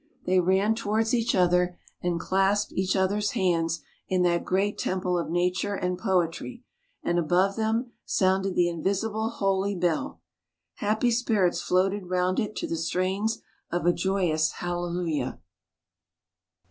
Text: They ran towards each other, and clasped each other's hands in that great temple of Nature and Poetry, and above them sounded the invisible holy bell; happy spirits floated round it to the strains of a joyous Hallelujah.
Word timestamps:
They 0.25 0.39
ran 0.39 0.73
towards 0.73 1.13
each 1.13 1.35
other, 1.35 1.77
and 2.01 2.19
clasped 2.19 2.71
each 2.73 2.95
other's 2.95 3.33
hands 3.33 3.83
in 4.07 4.23
that 4.23 4.43
great 4.43 4.79
temple 4.79 5.15
of 5.15 5.29
Nature 5.29 5.75
and 5.75 5.95
Poetry, 5.95 6.63
and 7.03 7.19
above 7.19 7.55
them 7.55 7.91
sounded 8.03 8.55
the 8.55 8.67
invisible 8.67 9.29
holy 9.29 9.75
bell; 9.75 10.19
happy 10.77 11.11
spirits 11.11 11.61
floated 11.61 12.07
round 12.07 12.39
it 12.39 12.55
to 12.55 12.67
the 12.67 12.77
strains 12.77 13.43
of 13.69 13.85
a 13.85 13.93
joyous 13.93 14.53
Hallelujah. 14.53 15.39